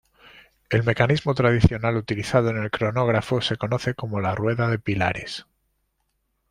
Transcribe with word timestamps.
El 0.71 0.81
mecanismo 0.83 1.35
tradicional 1.35 1.95
utilizado 1.95 2.49
en 2.49 2.57
el 2.57 2.71
cronógrafo 2.71 3.39
se 3.39 3.57
conoce 3.57 3.93
como 3.93 4.19
la 4.19 4.33
rueda 4.33 4.67
de 4.67 4.79
pilares. 4.79 5.45